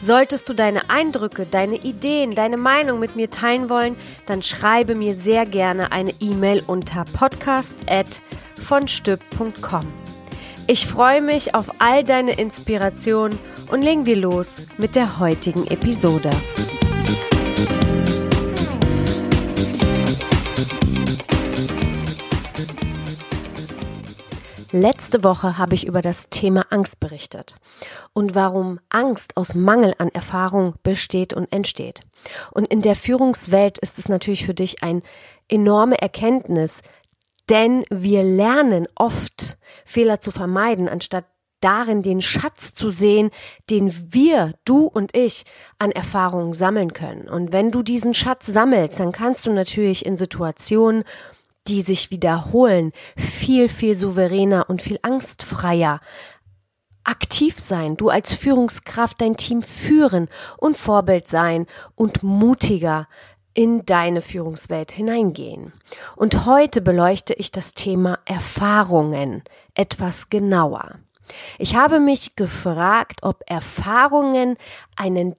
Solltest 0.00 0.48
du 0.48 0.54
deine 0.54 0.88
Eindrücke, 0.90 1.44
deine 1.44 1.74
Ideen, 1.76 2.34
deine 2.34 2.56
Meinung 2.56 3.00
mit 3.00 3.16
mir 3.16 3.28
teilen 3.30 3.68
wollen, 3.68 3.96
dann 4.26 4.42
schreibe 4.42 4.94
mir 4.94 5.14
sehr 5.14 5.44
gerne 5.44 5.92
eine 5.92 6.14
E-Mail 6.20 6.62
unter 6.66 7.04
podcast@vonstück.com. 7.04 9.86
Ich 10.66 10.86
freue 10.86 11.20
mich 11.22 11.54
auf 11.54 11.80
all 11.80 12.04
deine 12.04 12.38
Inspirationen 12.38 13.38
und 13.70 13.82
legen 13.82 14.06
wir 14.06 14.16
los 14.16 14.62
mit 14.76 14.94
der 14.94 15.18
heutigen 15.18 15.66
Episode. 15.66 16.30
Letzte 24.70 25.24
Woche 25.24 25.56
habe 25.56 25.74
ich 25.74 25.86
über 25.86 26.02
das 26.02 26.28
Thema 26.28 26.66
Angst 26.68 27.00
berichtet 27.00 27.56
und 28.12 28.34
warum 28.34 28.80
Angst 28.90 29.36
aus 29.38 29.54
Mangel 29.54 29.94
an 29.96 30.10
Erfahrung 30.10 30.74
besteht 30.82 31.32
und 31.32 31.50
entsteht. 31.50 32.02
Und 32.50 32.68
in 32.68 32.82
der 32.82 32.94
Führungswelt 32.94 33.78
ist 33.78 33.98
es 33.98 34.10
natürlich 34.10 34.44
für 34.44 34.52
dich 34.52 34.82
ein 34.82 35.02
enorme 35.48 35.98
Erkenntnis, 36.00 36.82
denn 37.48 37.86
wir 37.88 38.22
lernen 38.22 38.86
oft 38.94 39.56
Fehler 39.86 40.20
zu 40.20 40.30
vermeiden, 40.30 40.86
anstatt 40.86 41.24
darin 41.60 42.02
den 42.02 42.20
Schatz 42.20 42.74
zu 42.74 42.90
sehen, 42.90 43.30
den 43.70 44.12
wir, 44.12 44.52
du 44.66 44.84
und 44.84 45.16
ich, 45.16 45.44
an 45.78 45.90
Erfahrungen 45.90 46.52
sammeln 46.52 46.92
können. 46.92 47.28
Und 47.28 47.52
wenn 47.52 47.70
du 47.70 47.82
diesen 47.82 48.12
Schatz 48.14 48.46
sammelst, 48.46 49.00
dann 49.00 49.12
kannst 49.12 49.46
du 49.46 49.52
natürlich 49.52 50.04
in 50.04 50.16
Situationen 50.16 51.04
die 51.68 51.82
sich 51.82 52.10
wiederholen, 52.10 52.92
viel, 53.16 53.68
viel 53.68 53.94
souveräner 53.94 54.68
und 54.68 54.82
viel 54.82 54.98
angstfreier 55.02 56.00
aktiv 57.08 57.58
sein, 57.58 57.96
du 57.96 58.10
als 58.10 58.34
Führungskraft 58.34 59.20
dein 59.20 59.36
Team 59.36 59.62
führen 59.62 60.28
und 60.58 60.76
Vorbild 60.76 61.26
sein 61.26 61.66
und 61.94 62.22
mutiger 62.22 63.08
in 63.54 63.86
deine 63.86 64.20
Führungswelt 64.20 64.92
hineingehen. 64.92 65.72
Und 66.16 66.44
heute 66.44 66.80
beleuchte 66.82 67.32
ich 67.34 67.50
das 67.50 67.72
Thema 67.72 68.18
Erfahrungen 68.26 69.42
etwas 69.74 70.28
genauer. 70.28 70.98
Ich 71.58 71.74
habe 71.74 71.98
mich 71.98 72.36
gefragt, 72.36 73.20
ob 73.22 73.42
Erfahrungen 73.46 74.56
einen 74.96 75.34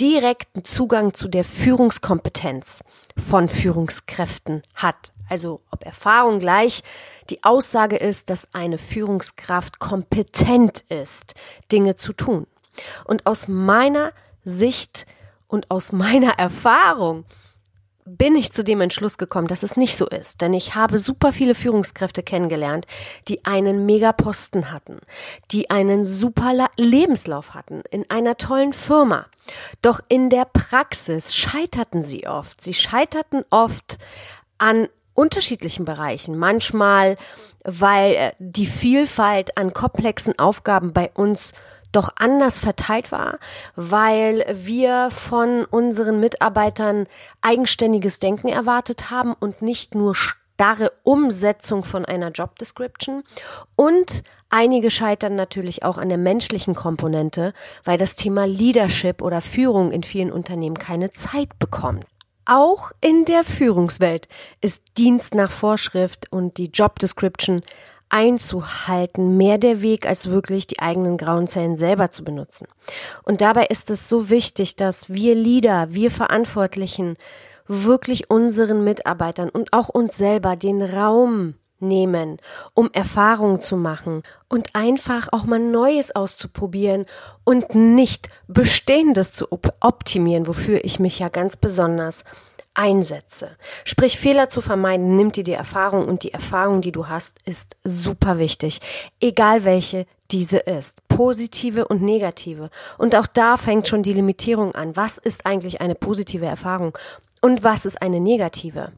direkten 0.00 0.64
Zugang 0.64 1.12
zu 1.12 1.28
der 1.28 1.44
Führungskompetenz 1.44 2.82
von 3.16 3.48
Führungskräften 3.48 4.62
hat. 4.74 5.12
Also 5.30 5.62
ob 5.70 5.86
Erfahrung 5.86 6.40
gleich 6.40 6.82
die 7.30 7.44
Aussage 7.44 7.96
ist, 7.96 8.28
dass 8.28 8.52
eine 8.52 8.76
Führungskraft 8.76 9.78
kompetent 9.78 10.80
ist, 10.88 11.34
Dinge 11.72 11.96
zu 11.96 12.12
tun. 12.12 12.46
Und 13.04 13.26
aus 13.26 13.48
meiner 13.48 14.12
Sicht 14.44 15.06
und 15.46 15.70
aus 15.70 15.92
meiner 15.92 16.38
Erfahrung 16.38 17.24
bin 18.06 18.34
ich 18.34 18.52
zu 18.52 18.64
dem 18.64 18.80
Entschluss 18.80 19.18
gekommen, 19.18 19.46
dass 19.46 19.62
es 19.62 19.76
nicht 19.76 19.96
so 19.96 20.08
ist. 20.08 20.40
Denn 20.40 20.52
ich 20.52 20.74
habe 20.74 20.98
super 20.98 21.32
viele 21.32 21.54
Führungskräfte 21.54 22.22
kennengelernt, 22.22 22.86
die 23.28 23.44
einen 23.44 23.86
Megaposten 23.86 24.72
hatten, 24.72 24.98
die 25.52 25.70
einen 25.70 26.04
super 26.04 26.68
Lebenslauf 26.76 27.54
hatten 27.54 27.82
in 27.90 28.10
einer 28.10 28.36
tollen 28.36 28.72
Firma. 28.72 29.26
Doch 29.80 30.00
in 30.08 30.28
der 30.28 30.44
Praxis 30.44 31.36
scheiterten 31.36 32.02
sie 32.02 32.26
oft. 32.26 32.60
Sie 32.60 32.74
scheiterten 32.74 33.44
oft 33.50 33.98
an 34.58 34.88
unterschiedlichen 35.20 35.84
Bereichen. 35.84 36.38
Manchmal, 36.38 37.18
weil 37.64 38.14
äh, 38.14 38.32
die 38.38 38.64
Vielfalt 38.64 39.58
an 39.58 39.74
komplexen 39.74 40.38
Aufgaben 40.38 40.94
bei 40.94 41.10
uns 41.14 41.52
doch 41.92 42.08
anders 42.16 42.58
verteilt 42.58 43.12
war, 43.12 43.38
weil 43.76 44.46
wir 44.52 45.10
von 45.10 45.66
unseren 45.66 46.20
Mitarbeitern 46.20 47.06
eigenständiges 47.42 48.18
Denken 48.20 48.48
erwartet 48.48 49.10
haben 49.10 49.34
und 49.38 49.60
nicht 49.60 49.94
nur 49.94 50.14
starre 50.14 50.92
Umsetzung 51.02 51.84
von 51.84 52.04
einer 52.04 52.30
Job 52.30 52.58
Description 52.58 53.22
und 53.76 54.22
Einige 54.52 54.90
scheitern 54.90 55.36
natürlich 55.36 55.84
auch 55.84 55.96
an 55.96 56.08
der 56.08 56.18
menschlichen 56.18 56.74
Komponente, 56.74 57.54
weil 57.84 57.98
das 57.98 58.16
Thema 58.16 58.48
Leadership 58.48 59.22
oder 59.22 59.40
Führung 59.40 59.92
in 59.92 60.02
vielen 60.02 60.32
Unternehmen 60.32 60.76
keine 60.76 61.12
Zeit 61.12 61.56
bekommt. 61.60 62.04
Auch 62.52 62.90
in 63.00 63.26
der 63.26 63.44
Führungswelt 63.44 64.26
ist 64.60 64.82
Dienst 64.98 65.36
nach 65.36 65.52
Vorschrift 65.52 66.26
und 66.32 66.58
die 66.58 66.66
Job 66.66 66.98
Description 66.98 67.62
einzuhalten 68.08 69.36
mehr 69.36 69.56
der 69.56 69.82
Weg, 69.82 70.04
als 70.04 70.30
wirklich 70.30 70.66
die 70.66 70.80
eigenen 70.80 71.16
grauen 71.16 71.46
Zellen 71.46 71.76
selber 71.76 72.10
zu 72.10 72.24
benutzen. 72.24 72.66
Und 73.22 73.40
dabei 73.40 73.66
ist 73.66 73.88
es 73.88 74.08
so 74.08 74.30
wichtig, 74.30 74.74
dass 74.74 75.08
wir 75.08 75.36
Leader, 75.36 75.94
wir 75.94 76.10
Verantwortlichen 76.10 77.16
wirklich 77.68 78.30
unseren 78.30 78.82
Mitarbeitern 78.82 79.48
und 79.48 79.72
auch 79.72 79.88
uns 79.88 80.16
selber 80.16 80.56
den 80.56 80.82
Raum 80.82 81.54
nehmen, 81.80 82.38
um 82.74 82.90
Erfahrungen 82.92 83.60
zu 83.60 83.76
machen 83.76 84.22
und 84.48 84.74
einfach 84.74 85.28
auch 85.32 85.44
mal 85.44 85.58
Neues 85.58 86.14
auszuprobieren 86.14 87.06
und 87.44 87.74
nicht 87.74 88.28
Bestehendes 88.48 89.32
zu 89.32 89.50
op 89.52 89.72
optimieren, 89.80 90.46
wofür 90.46 90.84
ich 90.84 90.98
mich 90.98 91.18
ja 91.18 91.28
ganz 91.28 91.56
besonders 91.56 92.24
einsetze. 92.74 93.56
Sprich, 93.84 94.18
Fehler 94.18 94.48
zu 94.48 94.60
vermeiden, 94.60 95.16
nimmt 95.16 95.36
dir 95.36 95.44
die 95.44 95.52
Erfahrung 95.52 96.06
und 96.06 96.22
die 96.22 96.32
Erfahrung, 96.32 96.80
die 96.80 96.92
du 96.92 97.08
hast, 97.08 97.38
ist 97.44 97.76
super 97.84 98.38
wichtig. 98.38 98.80
Egal 99.20 99.64
welche 99.64 100.06
diese 100.30 100.58
ist. 100.58 100.96
Positive 101.08 101.88
und 101.88 102.02
negative. 102.02 102.70
Und 102.98 103.16
auch 103.16 103.26
da 103.26 103.56
fängt 103.56 103.88
schon 103.88 104.02
die 104.02 104.12
Limitierung 104.12 104.74
an. 104.74 104.96
Was 104.96 105.18
ist 105.18 105.46
eigentlich 105.46 105.80
eine 105.80 105.94
positive 105.94 106.46
Erfahrung? 106.46 106.96
Und 107.40 107.64
was 107.64 107.86
ist 107.86 108.00
eine 108.00 108.20
negative? 108.20 108.92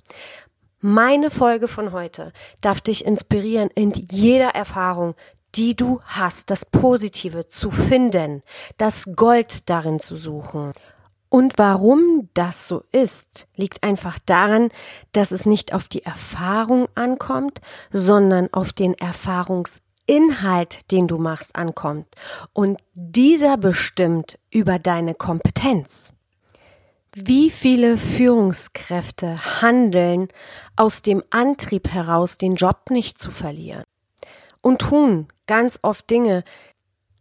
Meine 0.84 1.30
Folge 1.30 1.68
von 1.68 1.92
heute 1.92 2.32
darf 2.60 2.80
dich 2.80 3.04
inspirieren, 3.04 3.70
in 3.72 3.92
jeder 4.10 4.48
Erfahrung, 4.48 5.14
die 5.54 5.76
du 5.76 6.00
hast, 6.04 6.50
das 6.50 6.64
Positive 6.64 7.46
zu 7.46 7.70
finden, 7.70 8.42
das 8.78 9.08
Gold 9.14 9.70
darin 9.70 10.00
zu 10.00 10.16
suchen. 10.16 10.72
Und 11.28 11.56
warum 11.56 12.30
das 12.34 12.66
so 12.66 12.82
ist, 12.90 13.46
liegt 13.54 13.84
einfach 13.84 14.18
daran, 14.26 14.70
dass 15.12 15.30
es 15.30 15.46
nicht 15.46 15.72
auf 15.72 15.86
die 15.86 16.04
Erfahrung 16.04 16.88
ankommt, 16.96 17.60
sondern 17.92 18.52
auf 18.52 18.72
den 18.72 18.94
Erfahrungsinhalt, 18.94 20.90
den 20.90 21.06
du 21.06 21.18
machst, 21.18 21.54
ankommt. 21.54 22.08
Und 22.52 22.80
dieser 22.94 23.56
bestimmt 23.56 24.36
über 24.50 24.80
deine 24.80 25.14
Kompetenz. 25.14 26.12
Wie 27.14 27.50
viele 27.50 27.98
Führungskräfte 27.98 29.60
handeln 29.60 30.28
aus 30.76 31.02
dem 31.02 31.22
Antrieb 31.28 31.90
heraus, 31.90 32.38
den 32.38 32.54
Job 32.54 32.90
nicht 32.90 33.18
zu 33.18 33.30
verlieren 33.30 33.84
und 34.62 34.80
tun 34.80 35.28
ganz 35.46 35.78
oft 35.82 36.08
Dinge, 36.08 36.42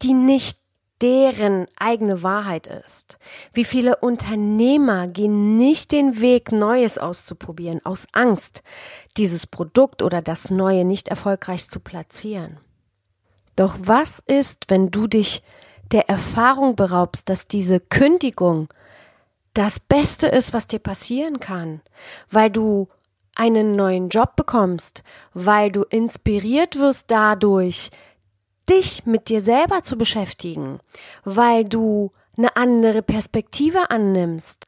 die 0.01 0.13
nicht 0.13 0.57
deren 1.01 1.65
eigene 1.77 2.23
Wahrheit 2.23 2.67
ist. 2.67 3.17
Wie 3.51 3.65
viele 3.65 3.97
Unternehmer 3.97 5.07
gehen 5.07 5.57
nicht 5.57 5.91
den 5.91 6.21
Weg, 6.21 6.53
Neues 6.53 6.97
auszuprobieren, 6.97 7.83
aus 7.83 8.07
Angst, 8.13 8.63
dieses 9.17 9.45
Produkt 9.45 10.03
oder 10.03 10.21
das 10.21 10.49
Neue 10.49 10.85
nicht 10.85 11.09
erfolgreich 11.09 11.69
zu 11.69 11.81
platzieren. 11.81 12.59
Doch 13.57 13.75
was 13.79 14.19
ist, 14.19 14.69
wenn 14.69 14.89
du 14.89 15.07
dich 15.07 15.43
der 15.91 16.07
Erfahrung 16.07 16.77
beraubst, 16.77 17.27
dass 17.27 17.49
diese 17.49 17.81
Kündigung 17.81 18.69
das 19.53 19.79
Beste 19.79 20.27
ist, 20.27 20.53
was 20.53 20.67
dir 20.67 20.79
passieren 20.79 21.39
kann, 21.39 21.81
weil 22.29 22.49
du 22.49 22.87
einen 23.35 23.71
neuen 23.71 24.09
Job 24.09 24.35
bekommst, 24.35 25.03
weil 25.33 25.71
du 25.71 25.83
inspiriert 25.83 26.77
wirst 26.77 27.11
dadurch, 27.11 27.89
dich 28.69 29.05
mit 29.05 29.29
dir 29.29 29.41
selber 29.41 29.83
zu 29.83 29.97
beschäftigen, 29.97 30.79
weil 31.23 31.65
du 31.65 32.11
eine 32.37 32.55
andere 32.55 33.01
Perspektive 33.01 33.89
annimmst. 33.89 34.67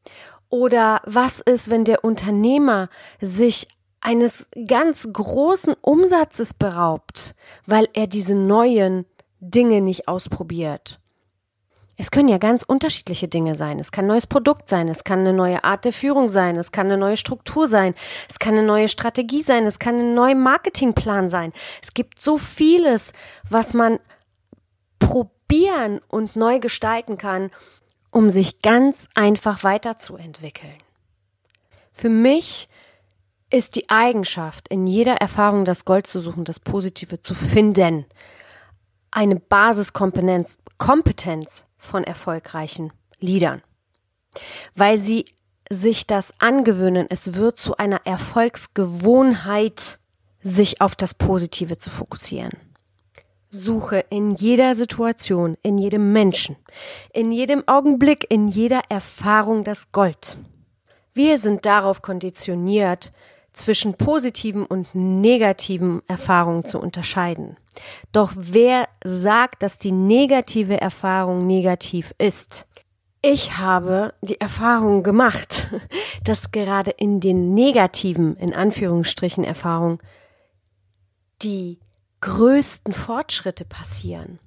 Oder 0.50 1.02
was 1.06 1.40
ist, 1.40 1.70
wenn 1.70 1.86
der 1.86 2.04
Unternehmer 2.04 2.90
sich 3.22 3.68
eines 4.02 4.48
ganz 4.68 5.08
großen 5.12 5.76
Umsatzes 5.82 6.54
beraubt, 6.54 7.36
weil 7.66 7.88
er 7.94 8.08
diese 8.08 8.36
neuen 8.36 9.06
Dinge 9.40 9.82
nicht 9.82 10.08
ausprobiert? 10.08 11.00
Es 12.04 12.12
können 12.12 12.28
ja 12.28 12.38
ganz 12.38 12.64
unterschiedliche 12.64 13.30
Dinge 13.30 13.56
sein. 13.56 13.80
Es 13.80 13.94
kann 13.94 14.04
ein 14.04 14.10
neues 14.10 14.28
Produkt 14.28 14.68
sein, 14.68 14.90
es 14.90 15.06
kann 15.06 15.20
eine 15.20 15.32
neue 15.32 15.64
Art 15.64 15.86
der 15.86 15.94
Führung 15.94 16.28
sein, 16.28 16.58
es 16.58 16.74
kann 16.74 16.88
eine 16.88 16.98
neue 16.98 17.16
Struktur 17.16 17.66
sein, 17.66 17.96
es 18.28 18.40
kann 18.40 18.56
eine 18.56 18.68
neue 18.68 18.90
Strategie 18.90 19.42
sein, 19.42 19.66
es 19.66 19.80
kann 19.80 19.98
ein 19.98 20.14
neuer 20.14 20.36
Marketingplan 20.36 21.30
sein. 21.30 21.54
Es 21.82 21.94
gibt 21.94 22.22
so 22.22 22.38
vieles, 22.38 23.14
was 23.50 23.74
man 23.74 24.02
probieren 25.00 26.02
und 26.10 26.36
neu 26.36 26.60
gestalten 26.60 27.18
kann, 27.18 27.52
um 28.12 28.32
sich 28.32 28.62
ganz 28.62 29.08
einfach 29.16 29.64
weiterzuentwickeln. 29.64 30.76
Für 31.94 32.10
mich 32.10 32.68
ist 33.50 33.78
die 33.78 33.90
Eigenschaft, 33.90 34.68
in 34.68 34.88
jeder 34.88 35.16
Erfahrung 35.22 35.64
das 35.64 35.86
Gold 35.86 36.08
zu 36.08 36.20
suchen, 36.20 36.44
das 36.44 36.60
Positive 36.60 37.22
zu 37.22 37.34
finden, 37.34 38.04
eine 39.10 39.38
Basiskompetenz 39.38 40.58
Kompetenz 40.78 41.64
von 41.84 42.04
erfolgreichen 42.04 42.92
Liedern, 43.20 43.62
weil 44.76 44.98
sie 44.98 45.26
sich 45.70 46.08
das 46.08 46.34
angewöhnen. 46.40 47.08
Es 47.10 47.36
wird 47.36 47.58
zu 47.60 47.78
einer 47.78 48.02
Erfolgsgewohnheit, 48.06 50.00
sich 50.44 50.82
auf 50.82 50.96
das 50.96 51.14
Positive 51.14 51.78
zu 51.78 51.90
fokussieren. 51.90 52.52
Suche 53.50 54.04
in 54.10 54.32
jeder 54.32 54.76
Situation, 54.76 55.58
in 55.62 55.78
jedem 55.78 56.12
Menschen, 56.12 56.56
in 57.14 57.32
jedem 57.32 57.68
Augenblick, 57.68 58.26
in 58.30 58.48
jeder 58.48 58.82
Erfahrung 58.90 59.64
das 59.64 59.92
Gold. 59.92 60.38
Wir 61.14 61.38
sind 61.38 61.66
darauf 61.66 62.02
konditioniert, 62.02 63.12
zwischen 63.54 63.94
positiven 63.96 64.66
und 64.66 64.94
negativen 64.94 66.02
Erfahrungen 66.08 66.66
zu 66.66 66.80
unterscheiden. 66.80 67.58
Doch 68.12 68.34
wer 68.36 68.88
sagt, 69.04 69.64
dass 69.64 69.78
die 69.78 69.92
negative 69.92 70.80
Erfahrung 70.80 71.48
negativ 71.48 72.14
ist? 72.18 72.68
Ich 73.22 73.58
habe 73.58 74.14
die 74.22 74.42
Erfahrung 74.42 75.02
gemacht, 75.02 75.68
dass 76.24 76.52
gerade 76.52 76.92
in 76.92 77.20
den 77.20 77.54
negativen, 77.54 78.36
in 78.36 78.54
Anführungsstrichen, 78.54 79.44
Erfahrungen 79.44 80.00
die 81.42 81.80
größten 82.22 82.94
Fortschritte 82.94 83.66
passieren, 83.66 84.40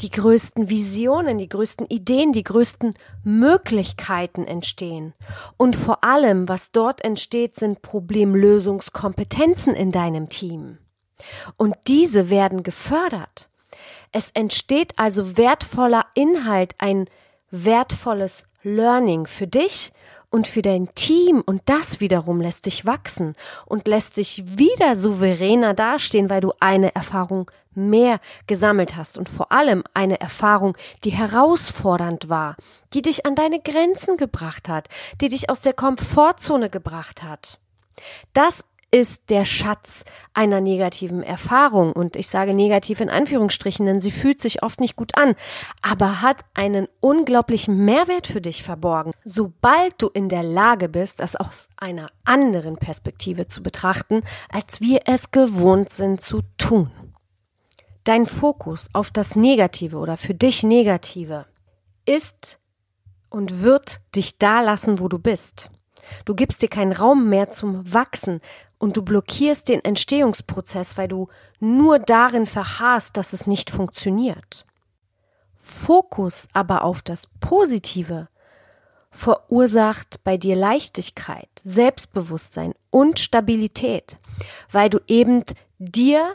die 0.00 0.10
größten 0.10 0.68
Visionen, 0.68 1.38
die 1.38 1.48
größten 1.48 1.86
Ideen, 1.86 2.32
die 2.32 2.42
größten 2.42 2.94
Möglichkeiten 3.24 4.46
entstehen. 4.46 5.14
Und 5.56 5.76
vor 5.76 6.04
allem, 6.04 6.48
was 6.48 6.72
dort 6.72 7.04
entsteht, 7.04 7.56
sind 7.56 7.82
Problemlösungskompetenzen 7.82 9.74
in 9.74 9.92
deinem 9.92 10.28
Team. 10.28 10.78
Und 11.56 11.76
diese 11.86 12.30
werden 12.30 12.62
gefördert. 12.62 13.48
Es 14.12 14.30
entsteht 14.32 14.98
also 14.98 15.36
wertvoller 15.36 16.06
Inhalt, 16.14 16.74
ein 16.78 17.06
wertvolles 17.50 18.44
Learning 18.62 19.26
für 19.26 19.46
dich 19.46 19.92
und 20.30 20.48
für 20.48 20.62
dein 20.62 20.94
Team. 20.94 21.42
Und 21.44 21.62
das 21.66 22.00
wiederum 22.00 22.40
lässt 22.40 22.66
dich 22.66 22.86
wachsen. 22.86 23.34
Und 23.66 23.88
lässt 23.88 24.16
dich 24.16 24.58
wieder 24.58 24.96
souveräner 24.96 25.74
dastehen, 25.74 26.30
weil 26.30 26.40
du 26.40 26.52
eine 26.60 26.94
Erfahrung 26.94 27.50
mehr 27.74 28.20
gesammelt 28.46 28.96
hast. 28.96 29.18
Und 29.18 29.28
vor 29.28 29.52
allem 29.52 29.84
eine 29.94 30.20
Erfahrung, 30.20 30.76
die 31.04 31.10
herausfordernd 31.10 32.28
war, 32.28 32.56
die 32.94 33.02
dich 33.02 33.26
an 33.26 33.34
deine 33.34 33.60
Grenzen 33.60 34.16
gebracht 34.16 34.68
hat, 34.68 34.88
die 35.20 35.28
dich 35.28 35.50
aus 35.50 35.60
der 35.60 35.72
Komfortzone 35.72 36.70
gebracht 36.70 37.22
hat. 37.22 37.58
Das 38.32 38.64
ist 38.90 39.30
der 39.30 39.44
Schatz 39.44 40.04
einer 40.34 40.60
negativen 40.60 41.22
Erfahrung. 41.22 41.92
Und 41.92 42.16
ich 42.16 42.28
sage 42.28 42.54
negativ 42.54 43.00
in 43.00 43.10
Anführungsstrichen, 43.10 43.86
denn 43.86 44.00
sie 44.00 44.10
fühlt 44.10 44.40
sich 44.40 44.62
oft 44.62 44.80
nicht 44.80 44.96
gut 44.96 45.16
an, 45.16 45.34
aber 45.82 46.20
hat 46.22 46.44
einen 46.54 46.88
unglaublichen 47.00 47.84
Mehrwert 47.84 48.26
für 48.26 48.40
dich 48.40 48.62
verborgen. 48.62 49.12
Sobald 49.24 49.94
du 49.98 50.08
in 50.08 50.28
der 50.28 50.42
Lage 50.42 50.88
bist, 50.88 51.20
das 51.20 51.36
aus 51.36 51.68
einer 51.76 52.10
anderen 52.24 52.76
Perspektive 52.76 53.46
zu 53.46 53.62
betrachten, 53.62 54.22
als 54.50 54.80
wir 54.80 55.02
es 55.06 55.30
gewohnt 55.30 55.92
sind 55.92 56.20
zu 56.20 56.40
tun. 56.58 56.90
Dein 58.04 58.26
Fokus 58.26 58.88
auf 58.92 59.10
das 59.10 59.36
Negative 59.36 59.98
oder 59.98 60.16
für 60.16 60.34
dich 60.34 60.62
Negative 60.62 61.46
ist 62.06 62.58
und 63.28 63.62
wird 63.62 64.00
dich 64.16 64.38
da 64.38 64.60
lassen, 64.62 64.98
wo 64.98 65.08
du 65.08 65.18
bist. 65.18 65.70
Du 66.24 66.34
gibst 66.34 66.62
dir 66.62 66.68
keinen 66.68 66.92
Raum 66.92 67.28
mehr 67.28 67.50
zum 67.52 67.92
Wachsen, 67.92 68.40
und 68.80 68.96
du 68.96 69.02
blockierst 69.02 69.68
den 69.68 69.84
Entstehungsprozess, 69.84 70.96
weil 70.96 71.06
du 71.06 71.28
nur 71.60 72.00
darin 72.00 72.46
verharrst, 72.46 73.16
dass 73.16 73.32
es 73.32 73.46
nicht 73.46 73.70
funktioniert. 73.70 74.64
Fokus 75.54 76.48
aber 76.54 76.82
auf 76.82 77.02
das 77.02 77.28
Positive 77.38 78.28
verursacht 79.10 80.24
bei 80.24 80.38
dir 80.38 80.56
Leichtigkeit, 80.56 81.48
Selbstbewusstsein 81.62 82.74
und 82.90 83.20
Stabilität, 83.20 84.18
weil 84.72 84.88
du 84.88 84.98
eben 85.06 85.44
dir 85.78 86.34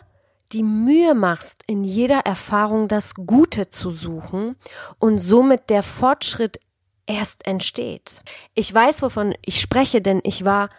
die 0.52 0.64
Mühe 0.64 1.16
machst, 1.16 1.64
in 1.66 1.84
jeder 1.84 2.20
Erfahrung 2.20 2.88
das 2.88 3.16
Gute 3.16 3.72
zu 3.72 3.90
suchen 3.90 4.56
und 5.00 5.18
somit 5.18 5.72
der 5.72 5.82
Fortschritt 5.82 6.60
erst 7.08 7.46
entsteht. 7.48 8.22
Ich 8.54 8.72
weiß, 8.72 9.02
wovon 9.02 9.34
ich 9.42 9.60
spreche, 9.60 10.02
denn 10.02 10.22
ich 10.24 10.46
war 10.46 10.70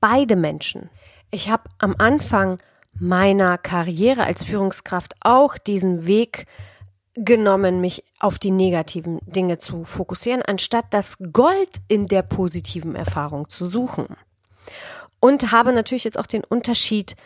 beide 0.00 0.36
Menschen. 0.36 0.90
Ich 1.30 1.50
habe 1.50 1.64
am 1.78 1.94
Anfang 1.98 2.58
meiner 2.98 3.58
Karriere 3.58 4.24
als 4.24 4.44
Führungskraft 4.44 5.14
auch 5.20 5.58
diesen 5.58 6.06
Weg 6.06 6.46
genommen, 7.14 7.80
mich 7.80 8.04
auf 8.20 8.38
die 8.38 8.50
negativen 8.50 9.18
Dinge 9.26 9.58
zu 9.58 9.84
fokussieren, 9.84 10.42
anstatt 10.42 10.86
das 10.90 11.18
Gold 11.32 11.70
in 11.88 12.06
der 12.06 12.22
positiven 12.22 12.94
Erfahrung 12.94 13.48
zu 13.48 13.66
suchen. 13.66 14.06
Und 15.20 15.50
habe 15.50 15.72
natürlich 15.72 16.04
jetzt 16.04 16.18
auch 16.18 16.26
den 16.26 16.44
Unterschied 16.44 17.16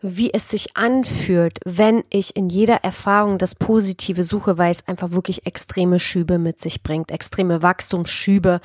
wie 0.00 0.32
es 0.32 0.48
sich 0.48 0.76
anfühlt, 0.76 1.58
wenn 1.64 2.04
ich 2.08 2.36
in 2.36 2.48
jeder 2.48 2.84
Erfahrung 2.84 3.38
das 3.38 3.54
Positive 3.54 4.22
suche, 4.22 4.56
weil 4.56 4.70
es 4.70 4.86
einfach 4.86 5.12
wirklich 5.12 5.44
extreme 5.44 5.98
Schübe 5.98 6.38
mit 6.38 6.60
sich 6.60 6.82
bringt, 6.82 7.10
extreme 7.10 7.62
Wachstumsschübe 7.62 8.60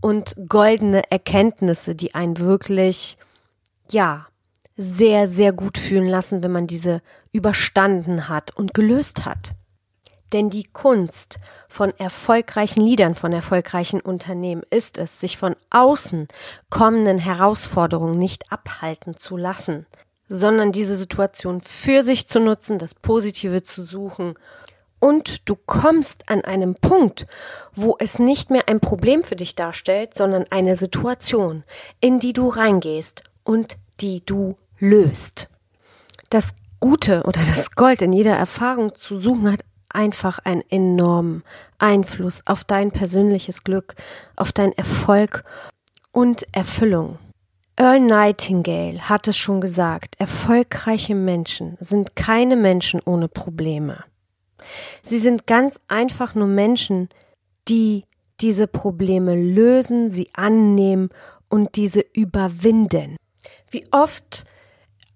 und 0.00 0.34
goldene 0.48 1.10
Erkenntnisse, 1.10 1.94
die 1.94 2.14
einen 2.14 2.38
wirklich, 2.38 3.18
ja, 3.90 4.26
sehr, 4.76 5.28
sehr 5.28 5.52
gut 5.52 5.76
fühlen 5.76 6.06
lassen, 6.06 6.42
wenn 6.42 6.52
man 6.52 6.66
diese 6.66 7.02
überstanden 7.32 8.28
hat 8.28 8.56
und 8.56 8.72
gelöst 8.72 9.24
hat. 9.26 9.54
Denn 10.32 10.50
die 10.50 10.64
Kunst 10.64 11.38
von 11.68 11.92
erfolgreichen 11.98 12.80
Liedern, 12.80 13.14
von 13.14 13.32
erfolgreichen 13.32 14.00
Unternehmen 14.00 14.62
ist 14.70 14.98
es, 14.98 15.20
sich 15.20 15.36
von 15.36 15.56
außen 15.70 16.28
kommenden 16.70 17.18
Herausforderungen 17.18 18.18
nicht 18.18 18.52
abhalten 18.52 19.16
zu 19.16 19.36
lassen, 19.36 19.86
sondern 20.28 20.72
diese 20.72 20.96
Situation 20.96 21.60
für 21.60 22.02
sich 22.02 22.28
zu 22.28 22.40
nutzen, 22.40 22.78
das 22.78 22.94
Positive 22.94 23.62
zu 23.62 23.84
suchen. 23.84 24.34
Und 25.00 25.48
du 25.48 25.54
kommst 25.54 26.28
an 26.28 26.42
einem 26.42 26.74
Punkt, 26.74 27.26
wo 27.74 27.96
es 27.98 28.18
nicht 28.18 28.50
mehr 28.50 28.68
ein 28.68 28.80
Problem 28.80 29.22
für 29.22 29.36
dich 29.36 29.54
darstellt, 29.54 30.16
sondern 30.16 30.44
eine 30.50 30.76
Situation, 30.76 31.64
in 32.00 32.18
die 32.18 32.32
du 32.32 32.48
reingehst 32.48 33.22
und 33.44 33.76
die 34.00 34.22
du 34.24 34.56
löst. 34.78 35.48
Das 36.30 36.54
Gute 36.80 37.22
oder 37.24 37.40
das 37.40 37.72
Gold 37.72 38.02
in 38.02 38.12
jeder 38.12 38.34
Erfahrung 38.34 38.94
zu 38.94 39.20
suchen 39.20 39.52
hat 39.52 39.64
einfach 39.88 40.38
einen 40.40 40.62
enormen 40.68 41.42
Einfluss 41.78 42.42
auf 42.46 42.64
dein 42.64 42.90
persönliches 42.90 43.64
Glück, 43.64 43.94
auf 44.36 44.52
deinen 44.52 44.72
Erfolg 44.72 45.44
und 46.12 46.46
Erfüllung. 46.52 47.18
Earl 47.80 48.00
Nightingale 48.00 49.08
hat 49.08 49.28
es 49.28 49.38
schon 49.38 49.60
gesagt, 49.60 50.16
erfolgreiche 50.18 51.14
Menschen 51.14 51.76
sind 51.78 52.16
keine 52.16 52.56
Menschen 52.56 53.00
ohne 53.04 53.28
Probleme. 53.28 54.02
Sie 55.04 55.20
sind 55.20 55.46
ganz 55.46 55.80
einfach 55.86 56.34
nur 56.34 56.48
Menschen, 56.48 57.08
die 57.68 58.04
diese 58.40 58.66
Probleme 58.66 59.36
lösen, 59.36 60.10
sie 60.10 60.28
annehmen 60.32 61.10
und 61.48 61.76
diese 61.76 62.04
überwinden. 62.12 63.16
Wie 63.70 63.84
oft 63.92 64.44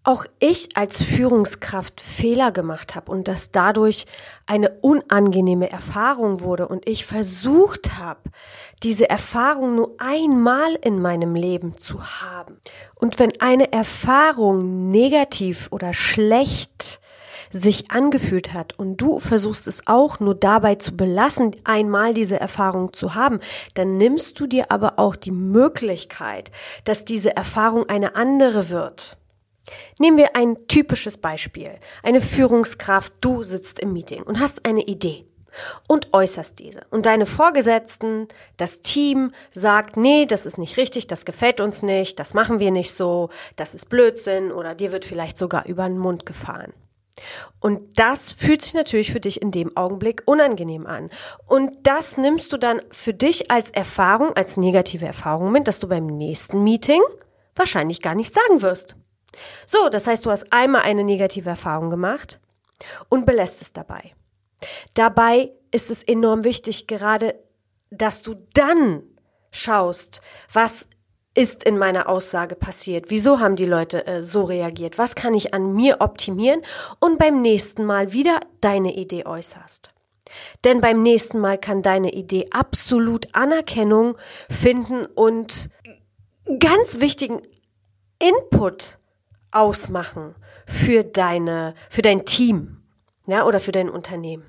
auch 0.05 0.25
ich 0.41 0.77
als 0.77 1.03
Führungskraft 1.03 2.01
Fehler 2.01 2.51
gemacht 2.51 2.97
habe 2.97 3.13
und 3.13 3.29
dass 3.29 3.53
dadurch 3.53 4.07
eine 4.47 4.71
unangenehme 4.81 5.71
Erfahrung 5.71 6.41
wurde 6.41 6.67
und 6.67 6.89
ich 6.89 7.07
versucht 7.07 7.99
habe, 7.99 8.21
diese 8.83 9.09
Erfahrung 9.09 9.77
nur 9.77 9.95
einmal 9.99 10.75
in 10.83 11.01
meinem 11.01 11.37
Leben 11.37 11.79
zu 11.79 12.03
haben. 12.03 12.57
Und 12.97 13.21
wenn 13.21 13.41
eine 13.41 13.73
Erfahrung 13.73 14.91
negativ 14.91 15.69
oder 15.71 15.95
schlecht 15.95 17.01
sich 17.53 17.91
angefühlt 17.91 18.53
hat 18.53 18.79
und 18.79 18.97
du 18.97 19.21
versuchst 19.21 19.69
es 19.69 19.87
auch 19.87 20.19
nur 20.21 20.35
dabei 20.35 20.77
zu 20.77 20.97
belassen, 20.97 21.55
einmal 21.65 22.15
diese 22.15 22.41
Erfahrung 22.41 22.93
zu 22.93 23.15
haben, 23.15 23.41
dann 23.75 23.99
nimmst 23.99 24.41
du 24.41 24.47
dir 24.47 24.71
aber 24.71 24.99
auch 24.99 25.17
die 25.17 25.31
Möglichkeit, 25.31 26.51
dass 26.85 27.05
diese 27.05 27.37
Erfahrung 27.37 27.89
eine 27.89 28.17
andere 28.17 28.71
wird. 28.71 29.19
Nehmen 29.99 30.17
wir 30.17 30.35
ein 30.35 30.67
typisches 30.67 31.19
Beispiel. 31.19 31.79
Eine 32.03 32.21
Führungskraft, 32.21 33.13
du 33.21 33.43
sitzt 33.43 33.79
im 33.79 33.93
Meeting 33.93 34.23
und 34.23 34.41
hast 34.41 34.65
eine 34.65 34.83
Idee. 34.83 35.27
und 35.89 36.13
äußerst 36.13 36.59
diese. 36.59 36.83
Und 36.91 37.07
deine 37.07 37.27
Vorgesetzten, 37.27 38.29
das 38.57 38.81
Team 38.81 39.33
sagt, 39.53 39.97
nee, 39.97 40.27
das 40.27 40.47
ist 40.47 40.59
nicht 40.59 40.77
richtig, 40.77 41.07
das 41.07 41.25
gefällt 41.25 41.61
uns 41.61 41.83
nicht, 41.83 42.19
das 42.19 42.35
machen 42.35 42.61
wir 42.61 42.71
nicht 42.71 42.93
so, 42.95 43.31
das 43.57 43.75
ist 43.75 43.89
Blödsinn 43.89 44.53
oder 44.53 44.75
dir 44.75 44.93
wird 44.93 45.05
vielleicht 45.05 45.39
sogar 45.39 45.67
über 45.67 45.87
den 45.87 45.99
Mund 45.99 46.27
gefahren. 46.27 46.73
Und 47.61 47.99
das 47.99 48.33
fühlt 48.33 48.63
sich 48.63 48.73
natürlich 48.73 49.13
für 49.13 49.21
dich 49.21 49.43
in 49.43 49.51
dem 49.51 49.77
Augenblick 49.77 50.23
unangenehm 50.25 50.87
an. 50.87 51.11
Und 51.47 51.87
das 51.87 52.17
nimmst 52.17 52.53
du 52.53 52.57
dann 52.57 52.81
für 52.91 53.13
dich 53.13 53.51
als 53.51 53.71
Erfahrung, 53.71 54.35
als 54.35 54.57
negative 54.57 55.07
Erfahrung 55.07 55.53
mit, 55.53 55.69
dass 55.69 55.79
du 55.79 55.89
beim 55.89 56.07
nächsten 56.07 56.65
Meeting 56.65 57.03
wahrscheinlich 57.55 58.01
gar 58.01 58.15
nichts 58.15 58.35
sagen 58.35 58.63
wirst. 58.63 58.97
So, 59.67 59.89
das 59.89 60.07
heißt, 60.07 60.27
du 60.27 60.31
hast 60.31 60.53
einmal 60.53 60.83
eine 60.83 61.05
negative 61.05 61.51
Erfahrung 61.51 61.91
gemacht 61.91 62.41
und 63.09 63.27
belässt 63.27 63.63
es 63.63 63.73
dabei. 63.73 64.13
Dabei 64.95 65.53
ist 65.71 65.91
es 65.91 66.03
enorm 66.03 66.45
wichtig, 66.45 66.87
gerade, 66.87 67.35
dass 67.91 68.23
du 68.23 68.35
dann 68.55 69.03
schaust, 69.51 70.23
was 70.53 70.89
ist 71.35 71.65
in 71.65 71.79
meiner 71.79 72.09
Aussage 72.09 72.55
passiert? 72.55 73.07
Wieso 73.09 73.41
haben 73.41 73.57
die 73.57 73.65
Leute 73.65 74.07
äh, 74.07 74.23
so 74.23 74.45
reagiert? 74.45 74.99
Was 74.99 75.15
kann 75.15 75.35
ich 75.35 75.55
an 75.55 75.75
mir 75.75 76.01
optimieren? 76.01 76.63
Und 77.01 77.19
beim 77.19 77.41
nächsten 77.41 77.85
Mal 77.85 78.13
wieder 78.13 78.41
deine 78.61 78.95
Idee 78.95 79.25
äußerst. 79.25 79.93
Denn 80.65 80.81
beim 80.81 81.03
nächsten 81.03 81.39
Mal 81.39 81.59
kann 81.59 81.83
deine 81.83 82.13
Idee 82.13 82.47
absolut 82.51 83.35
Anerkennung 83.35 84.17
finden 84.51 85.07
und 85.07 85.71
ganz 86.59 87.01
wichtigen 87.01 87.43
Input 88.19 88.99
ausmachen 89.53 90.35
für 90.67 91.05
deine, 91.05 91.75
für 91.89 92.03
dein 92.03 92.25
Team, 92.25 92.83
ja, 93.27 93.45
oder 93.45 93.61
für 93.61 93.73
dein 93.73 93.89
Unternehmen. 93.89 94.45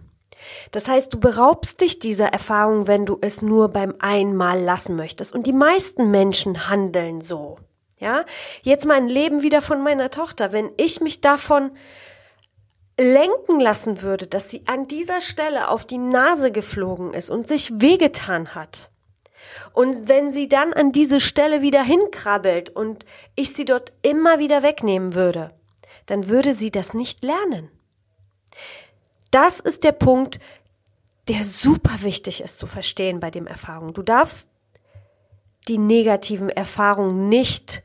Das 0.72 0.88
heißt, 0.88 1.13
du 1.13 1.19
beraubst 1.19 1.81
dich 1.81 2.00
dieser 2.00 2.27
Erfahrung, 2.27 2.88
wenn 2.88 3.05
du 3.05 3.17
es 3.22 3.41
nur 3.41 3.69
beim 3.69 3.95
einmal 4.00 4.60
lassen 4.60 4.95
möchtest. 4.95 5.33
Und 5.33 5.48
die 5.48 5.53
meisten 5.53 6.12
Menschen 6.12 6.69
handeln 6.69 7.22
so. 7.22 7.57
Ja, 8.00 8.25
jetzt 8.63 8.86
mein 8.86 9.07
Leben 9.07 9.43
wieder 9.43 9.62
von 9.62 9.81
meiner 9.81 10.12
Tochter. 10.12 10.51
Wenn 10.51 10.72
ich 10.75 11.00
mich 11.00 11.22
davon 11.22 11.72
lenken 13.00 13.60
lassen 13.60 14.01
würde, 14.01 14.27
dass 14.27 14.50
sie 14.50 14.63
an 14.67 14.88
dieser 14.88 15.22
Stelle 15.22 15.69
auf 15.69 15.86
die 15.86 15.98
Nase 15.98 16.51
geflogen 16.51 17.13
ist 17.13 17.29
und 17.29 17.48
sich 17.48 17.81
wehgetan 17.81 18.55
hat. 18.55 18.91
Und 19.74 20.07
wenn 20.07 20.31
sie 20.31 20.48
dann 20.48 20.74
an 20.74 20.91
diese 20.91 21.19
Stelle 21.19 21.62
wieder 21.62 21.83
hinkrabbelt 21.83 22.69
und 22.69 23.05
ich 23.36 23.53
sie 23.53 23.65
dort 23.65 23.91
immer 24.01 24.39
wieder 24.39 24.63
wegnehmen 24.63 25.13
würde, 25.13 25.51
dann 26.05 26.27
würde 26.27 26.53
sie 26.53 26.72
das 26.72 26.93
nicht 26.93 27.24
lernen. 27.24 27.69
Das 29.31 29.60
ist 29.60 29.83
der 29.83 29.93
Punkt, 29.93 30.39
der 31.27 31.43
super 31.43 32.01
wichtig 32.01 32.41
ist 32.41 32.57
zu 32.57 32.67
verstehen 32.67 33.19
bei 33.19 33.31
dem 33.31 33.48
Erfahrung. 33.48 33.93
Du 33.93 34.01
darfst 34.01 34.50
die 35.67 35.77
negativen 35.77 36.50
Erfahrungen 36.50 37.29
nicht 37.29 37.83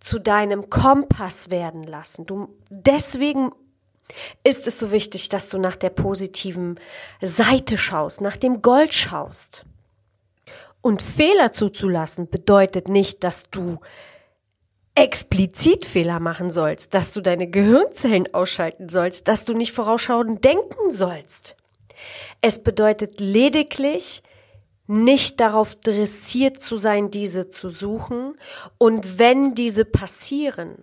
zu 0.00 0.18
deinem 0.18 0.70
Kompass 0.70 1.50
werden 1.50 1.84
lassen. 1.84 2.26
Du, 2.26 2.56
deswegen 2.70 3.52
ist 4.42 4.66
es 4.66 4.78
so 4.78 4.90
wichtig, 4.90 5.28
dass 5.28 5.50
du 5.50 5.58
nach 5.58 5.76
der 5.76 5.90
positiven 5.90 6.80
Seite 7.20 7.78
schaust, 7.78 8.20
nach 8.20 8.36
dem 8.36 8.62
Gold 8.62 8.92
schaust. 8.92 9.64
Und 10.82 11.02
Fehler 11.02 11.52
zuzulassen 11.52 12.30
bedeutet 12.30 12.88
nicht, 12.88 13.24
dass 13.24 13.50
du 13.50 13.78
explizit 14.94 15.86
Fehler 15.86 16.20
machen 16.20 16.50
sollst, 16.50 16.94
dass 16.94 17.12
du 17.12 17.20
deine 17.20 17.48
Gehirnzellen 17.48 18.32
ausschalten 18.34 18.88
sollst, 18.88 19.28
dass 19.28 19.44
du 19.44 19.54
nicht 19.54 19.72
vorausschauend 19.72 20.44
denken 20.44 20.92
sollst. 20.92 21.56
Es 22.40 22.62
bedeutet 22.62 23.20
lediglich, 23.20 24.22
nicht 24.86 25.40
darauf 25.40 25.76
dressiert 25.76 26.60
zu 26.60 26.76
sein, 26.76 27.10
diese 27.10 27.48
zu 27.48 27.68
suchen 27.68 28.36
und 28.76 29.20
wenn 29.20 29.54
diese 29.54 29.84
passieren, 29.84 30.82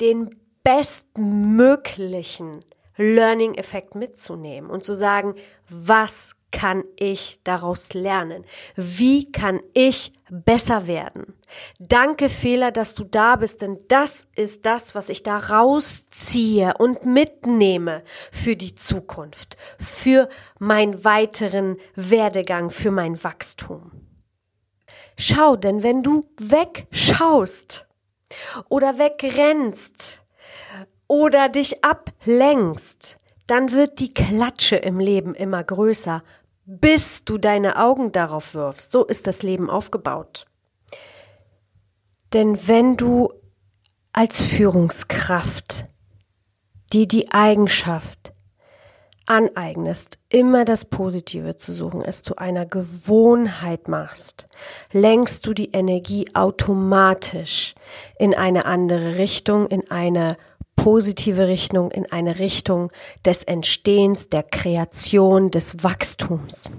den 0.00 0.30
bestmöglichen 0.64 2.64
Learning-Effekt 2.96 3.94
mitzunehmen 3.94 4.70
und 4.70 4.82
zu 4.82 4.92
sagen, 4.92 5.36
was 5.68 6.34
kann 6.50 6.84
ich 6.96 7.40
daraus 7.44 7.92
lernen? 7.94 8.44
Wie 8.74 9.30
kann 9.30 9.60
ich 9.74 10.12
besser 10.30 10.86
werden? 10.86 11.34
Danke 11.78 12.28
Fehler, 12.28 12.70
dass 12.70 12.94
du 12.94 13.04
da 13.04 13.36
bist, 13.36 13.62
denn 13.62 13.78
das 13.88 14.28
ist 14.34 14.66
das, 14.66 14.94
was 14.94 15.08
ich 15.08 15.22
da 15.22 15.38
rausziehe 15.38 16.74
und 16.78 17.04
mitnehme 17.04 18.02
für 18.32 18.56
die 18.56 18.74
Zukunft, 18.74 19.56
für 19.78 20.28
meinen 20.58 21.04
weiteren 21.04 21.76
Werdegang, 21.94 22.70
für 22.70 22.90
mein 22.90 23.22
Wachstum. 23.22 23.92
Schau, 25.16 25.56
denn 25.56 25.82
wenn 25.82 26.02
du 26.02 26.26
wegschaust 26.38 27.86
oder 28.68 28.98
wegrennst 28.98 30.22
oder 31.08 31.48
dich 31.48 31.82
ablenkst, 31.82 33.18
dann 33.48 33.72
wird 33.72 33.98
die 33.98 34.14
Klatsche 34.14 34.76
im 34.76 35.00
Leben 35.00 35.34
immer 35.34 35.64
größer, 35.64 36.22
bis 36.64 37.24
du 37.24 37.38
deine 37.38 37.82
Augen 37.82 38.12
darauf 38.12 38.54
wirfst. 38.54 38.92
So 38.92 39.04
ist 39.04 39.26
das 39.26 39.42
Leben 39.42 39.70
aufgebaut. 39.70 40.46
Denn 42.34 42.68
wenn 42.68 42.96
du 42.98 43.32
als 44.12 44.42
Führungskraft 44.42 45.86
dir 46.92 47.08
die 47.08 47.30
Eigenschaft 47.30 48.34
aneignest, 49.24 50.18
immer 50.28 50.66
das 50.66 50.84
Positive 50.84 51.56
zu 51.56 51.72
suchen, 51.72 52.02
es 52.02 52.20
zu 52.20 52.36
einer 52.36 52.66
Gewohnheit 52.66 53.88
machst, 53.88 54.46
lenkst 54.92 55.46
du 55.46 55.54
die 55.54 55.70
Energie 55.72 56.28
automatisch 56.34 57.74
in 58.18 58.34
eine 58.34 58.66
andere 58.66 59.16
Richtung, 59.16 59.68
in 59.68 59.90
eine 59.90 60.36
positive 60.78 61.48
Richtung, 61.48 61.90
in 61.90 62.10
eine 62.10 62.38
Richtung 62.38 62.90
des 63.24 63.42
Entstehens, 63.42 64.28
der 64.28 64.44
Kreation, 64.44 65.50
des 65.50 65.82
Wachstums. 65.82 66.70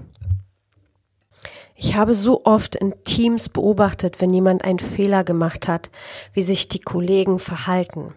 Ich 1.76 1.96
habe 1.96 2.14
so 2.14 2.46
oft 2.46 2.78
in 2.78 2.96
Teams 3.04 3.50
beobachtet, 3.50 4.22
wenn 4.22 4.30
jemand 4.30 4.64
einen 4.64 4.80
Fehler 4.80 5.24
gemacht 5.24 5.68
hat, 5.68 5.92
wie 6.34 6.44
sich 6.44 6.70
die 6.70 6.80
Kollegen 6.80 7.40
verhalten. 7.40 8.16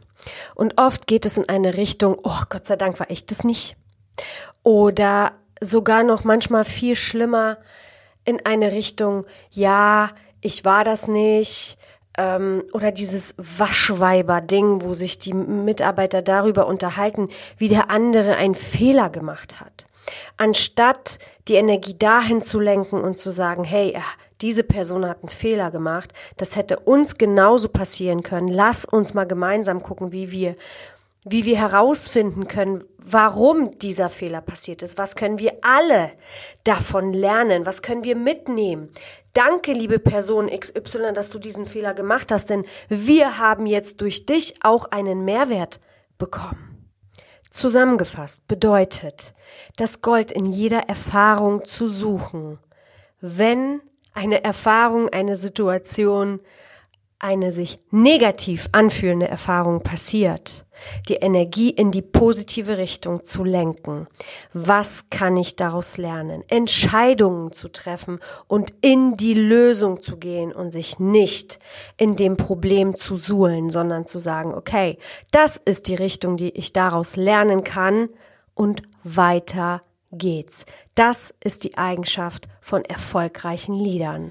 Und 0.55 0.81
oft 0.81 1.09
geht 1.09 1.27
es 1.27 1.37
in 1.37 1.49
eine 1.49 1.77
Richtung, 1.77 2.17
oh 2.23 2.43
Gott 2.49 2.65
sei 2.65 2.77
Dank 2.77 3.01
war 3.01 3.11
ich 3.11 3.27
das 3.27 3.43
nicht. 3.43 3.77
Oder 4.63 5.33
sogar 5.61 6.05
noch 6.05 6.23
manchmal 6.23 6.65
viel 6.65 6.95
schlimmer 6.95 7.59
in 8.25 8.45
eine 8.47 8.71
Richtung, 8.71 9.27
ja, 9.51 10.11
ich 10.41 10.65
war 10.65 10.85
das 10.85 11.09
nicht, 11.09 11.77
ähm, 12.19 12.65
oder 12.73 12.91
dieses 12.91 13.35
Waschweiber-Ding, 13.39 14.83
wo 14.83 14.95
sich 14.95 15.19
die 15.19 15.33
Mitarbeiter 15.33 16.23
darüber 16.23 16.67
unterhalten, 16.67 17.29
wie 17.57 17.69
der 17.69 17.91
andere 17.91 18.37
einen 18.37 18.55
Fehler 18.55 19.11
gemacht 19.11 19.61
hat. 19.61 19.87
Anstatt 20.37 21.19
die 21.49 21.55
Energie 21.55 21.97
dahin 21.97 22.43
zu 22.43 22.61
lenken 22.61 23.01
und 23.01 23.19
zu 23.19 23.31
sagen, 23.31 23.65
hey, 23.65 23.97
diese 24.41 24.65
Person 24.65 25.07
hat 25.07 25.21
einen 25.21 25.29
Fehler 25.29 25.71
gemacht, 25.71 26.13
das 26.37 26.57
hätte 26.57 26.81
uns 26.81 27.17
genauso 27.17 27.69
passieren 27.69 28.23
können. 28.23 28.49
Lass 28.49 28.85
uns 28.85 29.15
mal 29.15 29.27
gemeinsam 29.27 29.83
gucken, 29.83 30.11
wie 30.11 30.33
wir, 30.33 30.57
wie 31.25 31.45
wir 31.45 31.59
herausfinden 31.59 32.49
können, 32.49 32.83
warum 32.99 33.79
dieser 33.79 34.09
Fehler 34.09 34.41
passiert 34.41 34.83
ist. 34.83 34.99
Was 34.99 35.15
können 35.15 35.39
wir 35.39 35.59
alle 35.63 36.11
davon 36.65 37.13
lernen? 37.13 37.67
Was 37.67 37.83
können 37.83 38.05
wir 38.05 38.17
mitnehmen? 38.17 38.91
Danke, 39.33 39.73
liebe 39.73 39.99
Person 39.99 40.51
XY, 40.51 41.13
dass 41.15 41.31
du 41.31 41.39
diesen 41.39 41.67
Fehler 41.67 41.95
gemacht 41.95 42.31
hast, 42.31 42.51
denn 42.51 42.67
wir 42.89 43.39
haben 43.39 43.67
jetzt 43.67 44.01
durch 44.03 44.27
dich 44.27 44.57
auch 44.63 44.85
einen 44.87 45.25
Mehrwert 45.25 45.81
bekommen. 46.19 46.91
Zusammengefasst 47.49 48.47
bedeutet, 48.47 49.35
das 49.77 50.03
Gold 50.03 50.33
in 50.33 50.47
jeder 50.47 50.89
Erfahrung 50.89 51.65
zu 51.65 51.89
suchen, 51.89 52.59
wenn 53.21 53.81
eine 54.13 54.45
Erfahrung, 54.45 55.09
eine 55.09 55.37
Situation 55.37 56.41
eine 57.23 57.53
sich 57.53 57.79
negativ 57.93 58.69
anfühlende 58.73 59.29
Erfahrung 59.29 59.83
passiert, 59.83 60.65
die 61.09 61.15
Energie 61.15 61.71
in 61.71 61.93
die 61.93 62.03
positive 62.03 62.79
Richtung 62.79 63.25
zu 63.25 63.45
lenken. 63.45 64.09
Was 64.53 65.09
kann 65.09 65.37
ich 65.37 65.55
daraus 65.55 65.99
lernen? 65.99 66.43
Entscheidungen 66.49 67.53
zu 67.53 67.69
treffen 67.69 68.19
und 68.49 68.73
in 68.81 69.17
die 69.17 69.35
Lösung 69.35 70.03
zu 70.03 70.17
gehen 70.17 70.53
und 70.53 70.73
sich 70.73 70.99
nicht 70.99 71.61
in 71.97 72.17
dem 72.17 72.37
Problem 72.37 72.97
zu 72.97 73.15
suhlen, 73.15 73.71
sondern 73.71 74.05
zu 74.07 74.19
sagen, 74.19 74.53
okay, 74.53 74.99
das 75.31 75.59
ist 75.59 75.87
die 75.87 75.95
Richtung, 75.95 76.37
die 76.37 76.51
ich 76.51 76.73
daraus 76.73 77.15
lernen 77.15 77.63
kann 77.63 78.09
und 78.55 78.83
weiter 79.05 79.83
geht's. 80.11 80.67
Das 80.97 81.33
ist 81.43 81.63
die 81.63 81.79
Eigenschaft 81.79 82.49
von 82.61 82.85
erfolgreichen 82.85 83.75
Liedern. 83.75 84.31